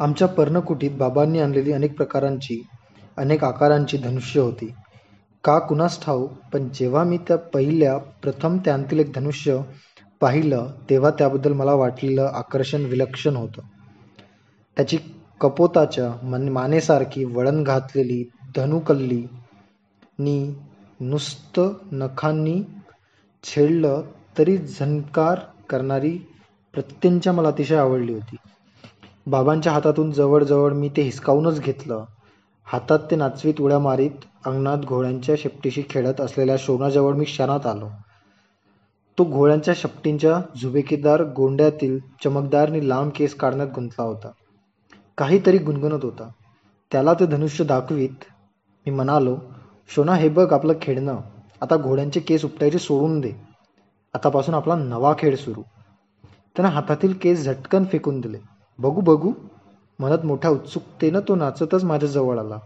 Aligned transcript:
आमच्या 0.00 0.28
पर्णकुटीत 0.28 0.90
बाबांनी 0.90 1.40
आणलेली 1.40 1.72
अनेक 1.72 1.96
प्रकारांची, 1.96 2.62
अनेक 3.16 3.44
आकारांची 3.44 3.96
धनुष्य 3.96 4.40
होती. 4.40 4.74
का 5.44 5.58
कुणास 5.58 6.02
ठाऊक 6.02 6.32
पण 6.52 6.68
जेव्हा 6.74 7.04
मी 7.04 7.18
त्या 7.18 7.36
पहिल्या 7.36 7.98
प्रथम 7.98 8.58
त्यांतील 8.64 8.98
एक 8.98 9.12
धनुष्य 9.14 9.60
पाहिलं 10.20 10.70
तेव्हा 10.90 11.10
त्याबद्दल 11.10 11.52
मला 11.52 11.74
वाटलेलं 11.74 12.30
आकर्षण 12.34 12.84
विलक्षण 12.84 13.36
होतं. 13.36 13.62
त्याची 14.76 14.98
कपोताच्या 15.40 16.26
मन 16.26 16.48
मानेसारखी 16.48 17.24
वळण 17.24 17.62
घातलेली 17.62 18.24
धनुकल्ली 18.56 19.26
नी 20.18 20.54
नुसतं 21.00 21.72
नखांनी 21.92 22.62
छेडलं 23.44 24.02
तरी 24.38 24.56
झणकार 24.58 25.38
करणारी 25.70 26.18
प्रत्यंचा 26.74 27.32
मला 27.32 27.48
अतिशय 27.48 27.76
आवडली 27.76 28.12
होती. 28.12 28.36
बाबांच्या 29.26 29.72
हातातून 29.72 30.10
जवळजवळ 30.12 30.72
मी 30.72 30.88
ते 30.88 31.02
हिसकावूनच 31.02 31.60
घेतलं. 31.60 32.04
हातात 32.64 32.98
ते 33.10 33.16
नाचवीत 33.16 33.60
उड्या 33.60 33.78
मारीत 33.78 34.10
अंगणात 34.44 34.78
घोड्यांच्या 34.78 35.34
शेपटीशी 35.38 35.82
खेळत 35.90 36.20
असलेल्या 36.20 36.56
शोनाजवळ 36.58 37.14
मी 37.14 37.24
क्षणात 37.24 37.66
आलो. 37.66 37.88
तो 39.18 39.24
घोड्यांच्या 39.24 39.74
शेपटींच्या 39.76 40.40
झुबेकेदार 40.62 41.22
गोंड्यातील 41.22 41.98
चमकदारनी 42.24 42.88
लांब 42.88 43.10
केस 43.16 43.34
काढण्यात 43.34 43.68
गुंतला 43.74 44.02
होता. 44.02 44.30
काहीतरी 45.18 45.58
गुणगुणत 45.58 46.04
होता. 46.04 46.28
त्याला 46.92 47.14
ते 47.14 47.26
धनुष्य 47.26 47.64
दाखवीत 47.64 48.24
मी 48.86 48.90
म्हणालो, 48.90 49.36
शोना 49.88 50.14
हे 50.14 50.28
बघ 50.28 50.52
आपलं 50.52 50.72
खेळणं. 50.82 51.20
आता 51.62 51.76
घोड्यांचे 51.76 52.20
केस 52.20 52.44
उपटायचे 52.44 52.78
सोडून 52.78 53.20
दे. 53.20 53.32
आतापासून 54.14 54.54
आपला 54.54 54.74
नवा 54.74 55.14
खेळ 55.18 55.36
सुरू. 55.36 55.62
त्यानं 56.56 56.70
हातातील 56.70 57.12
केस 57.12 57.44
झटकन 57.44 57.84
फेकून 57.84 58.20
दिले. 58.20 58.38
बघू 58.78 59.00
बघू 59.00 59.32
म्हणत 59.98 60.24
मोठ्या 60.24 60.50
उत्सुकतेनं 60.50 61.20
तो 61.28 61.34
नाचतच 61.34 61.84
माझ्याजवळ 61.84 62.38
आला. 62.38 62.58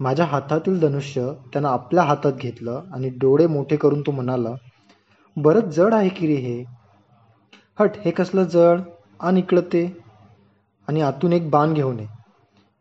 माझ्या 0.00 0.26
हातातील 0.26 0.80
धनुष्य 0.80 1.32
त्यानं 1.52 1.68
आपल्या 1.68 2.02
हातात 2.02 2.32
घेतलं 2.32 2.80
आणि 2.92 3.08
डोळे 3.08 3.46
मोठे 3.46 3.76
करून 3.76 4.00
तो 4.00 4.10
म्हणाला, 4.10 4.54
बरंच 5.36 5.74
जड 5.76 5.94
आहे 5.94 6.08
की 6.08 6.26
रे 6.26 6.34
हे. 6.34 6.64
हट 7.80 7.96
हे 8.04 8.10
कसलं 8.10 8.44
जड, 8.44 8.80
आण 9.20 9.36
इकडं 9.36 9.60
ते 9.60 9.84
आणि 10.88 11.00
आतून 11.00 11.32
एक 11.32 11.50
बाण 11.50 11.72
घेऊन 11.74 12.00
ये. 12.00 12.06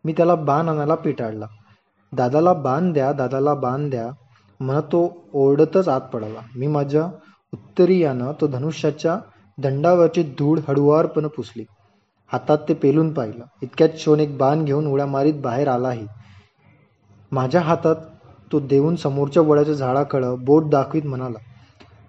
मी 0.05 0.13
त्याला 0.13 0.35
बाण 0.35 0.69
आणायला 0.69 0.95
पिटाळला. 0.95 1.45
दादाला 2.13 2.53
बाण 2.53 2.91
द्या 2.93 3.11
दादाला 3.11 3.53
बाण 3.53 3.89
द्या 3.89 4.09
म्हणत 4.59 4.81
तो 4.81 5.01
ओरडतच 5.33 5.87
आत 5.87 6.01
पडला 6.01 6.41
मी 6.55 6.67
माझ्या 6.67 7.05
उत्तरीयानं 7.53 8.31
तो 8.41 8.47
धनुष्याच्या 8.47 9.17
दंडावरची 9.57 10.23
धूळ 10.23 10.59
हळुवारपणे 10.67 11.27
पुसली. 11.27 11.65
हातात 12.31 12.57
ते 12.69 12.73
पेलून 12.73 13.13
पाहिलं. 13.13 13.45
इतक्यात 13.61 13.97
शोन 13.97 14.19
एक 14.19 14.37
बाण 14.37 14.63
घेऊन 14.65 14.87
उड्या 14.87 15.05
मारीत 15.05 15.41
बाहेर 15.41 15.67
आलाही. 15.67 16.05
माझ्या 17.31 17.61
हातात 17.61 17.95
तो 18.51 18.59
देऊन 18.59 18.95
समोरच्या 18.95 19.43
वडाच्या 19.43 19.73
झाडाकडं 19.73 20.43
बोट 20.45 20.69
दाखवीत 20.69 21.05
म्हणाला, 21.05 21.39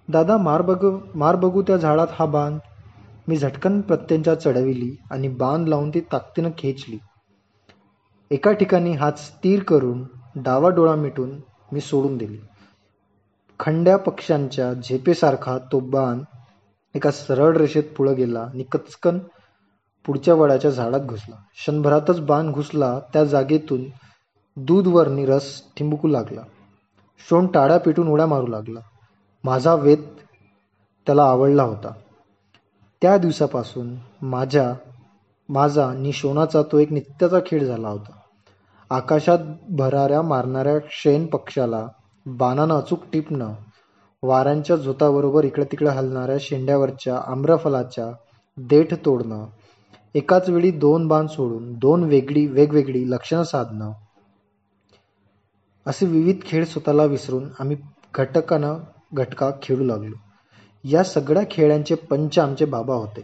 दादा 0.09 0.37
मार 0.37 1.35
बघू 1.35 1.61
त्या 1.61 1.77
झाडात 1.77 2.07
हा 2.11 2.25
बाण. 2.25 2.57
मी 3.27 3.37
झटकन 3.37 3.79
प्रत्यंचा 3.81 4.33
चढविली 4.35 4.95
आणि 5.11 5.27
बाण 5.27 5.63
लावून 5.67 5.89
ती 5.89 5.99
ताकदीनं 6.11 6.49
खेचली. 6.57 6.97
एका 8.31 8.51
ठिकाणी 8.51 8.91
हात 8.91 9.19
स्थिर 9.19 9.63
करून 9.63 10.03
डावा 10.35 10.69
डोळा 10.69 10.95
मिटून 10.95 11.29
मी 11.71 11.81
सोडून 11.81 12.17
दिली. 12.17 12.37
खंड्या 13.59 13.97
पक्ष्यांच्या 13.97 14.73
झेपेसारखा 14.73 15.57
तो 15.71 15.79
बाण 15.79 16.21
एका 16.95 17.11
सरळ 17.11 17.55
रेषेत 17.57 17.83
पुढं 17.97 18.15
गेला 18.15 18.39
आणि 18.41 18.63
कचकन 18.63 19.19
पुढच्या 20.05 20.33
वडाच्या 20.33 20.71
झाडात 20.71 20.99
घुसला. 20.99 21.35
क्षणभरातच 21.35 22.19
बाण 22.19 22.51
घुसला 22.51 22.99
त्या 23.13 23.23
जागेतून 23.23 23.83
दूधवर्णी 24.57 25.25
रस 25.25 25.63
ठिबकू 25.77 26.07
लागला. 26.07 26.41
शोण 27.29 27.47
टाळ्या 27.47 27.77
पिटून 27.77 28.07
उड्या 28.07 28.25
मारू 28.25 28.47
लागला. 28.47 28.79
माझा 29.43 29.75
वेद 29.75 30.01
त्याला 31.05 31.23
आवडला 31.23 31.63
होता. 31.63 31.91
त्या 33.01 33.17
दिवसापासून 33.17 33.95
माझ्या 34.21 34.73
माझा 35.49 35.93
निशोणाचा 35.93 36.61
तो 36.61 36.77
एक 36.77 36.91
नित्याचा 36.91 37.39
खेळ 37.45 37.63
झाला 37.63 37.89
होता. 37.89 38.11
आकाशात 38.89 39.37
भराऱ्या 39.69 40.21
मारणाऱ्या 40.21 40.77
शेण 40.89 41.25
पक्षाला 41.25 41.87
बाणानं 42.25 42.77
अचूक 42.77 42.99
टिपणं, 43.13 43.53
वाऱ्यांच्या 44.23 44.75
झोताबरोबर 44.75 45.43
इकडं 45.43 45.63
तिकडं 45.63 45.89
हलणाऱ्या 45.89 46.37
शेंड्यावरच्या 46.39 47.21
आम्रफलाच्या 47.27 48.11
देठ 48.57 48.93
तोडणं, 49.05 49.45
एकाच 50.15 50.49
वेळी 50.49 50.71
दोन 50.71 51.07
बाण 51.07 51.27
सोडून 51.27 51.73
दोन 51.73 52.03
वेगळी 52.03 52.47
वेगवेगळी 52.47 53.09
लक्षणं 53.11 53.43
साधणं 53.43 53.91
असे 55.85 56.05
विविध 56.05 56.35
खेळ 56.45 56.65
स्वतःला 56.65 57.03
विसरून 57.03 57.49
आम्ही 57.59 57.77
घटका 58.15 59.51
खेळू 59.61 59.83
लागलो. 59.83 60.15
या 60.83 61.03
सगळ्या 61.03 61.43
खेळांचे 61.51 61.95
पंच 61.95 62.39
आमचे 62.39 62.65
बाबा 62.65 62.93
होते. 62.93 63.21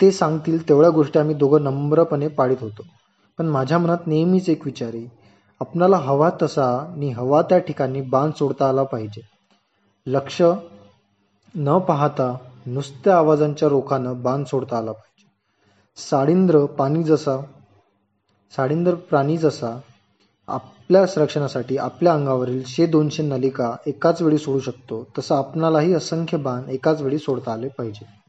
ते 0.00 0.10
सांगतील 0.12 0.68
तेवढ्या 0.68 0.90
गोष्टी 0.90 1.18
आम्ही 1.18 1.34
दोघं 1.34 1.64
नम्रपणे 1.64 2.28
पाळीत 2.28 2.56
होतो. 2.60 2.82
पण 3.38 3.46
माझ्या 3.46 3.78
मनात 3.78 4.06
नेहमीच 4.06 4.48
एक 4.48 4.64
विचारी, 4.64 5.06
आपणाला 5.60 5.96
हवा 5.96 6.30
तसा 6.42 6.66
आणि 6.78 7.10
हवा 7.10 7.42
त्या 7.42 7.58
ठिकाणी 7.58 8.00
बाण 8.00 8.30
सोडता 8.30 8.68
आला 8.68 8.82
पाहिजे. 8.82 9.20
लक्ष 10.06 10.42
न 11.54 11.78
पाहता 11.78 12.36
नुसत्या 12.66 13.16
आवाजांच्या 13.16 13.68
रोखानं 13.68 14.22
बाण 14.22 14.44
सोडता 14.44 14.78
आला 14.78 14.92
पाहिजे. 14.92 15.28
साडींद्र 15.96 16.64
प्राणी 18.94 19.38
जसा 19.38 19.80
आपल्या 20.48 21.06
संरक्षणासाठी 21.06 21.76
आपल्या 21.76 22.12
अंगावरील 22.12 22.62
शे 22.66 22.86
दोनशे 22.86 23.22
नलिका 23.22 23.76
एकाच 23.86 24.22
वेळी 24.22 24.38
सोडू 24.38 24.60
शकतो 24.60 25.06
तसा 25.18 25.36
आपणालाही 25.36 25.94
असंख्य 25.94 26.38
बाण 26.38 26.68
एकाच 26.68 27.02
वेळी 27.02 27.18
सोडता 27.18 27.52
आले 27.52 27.68
पाहिजे. 27.68 28.19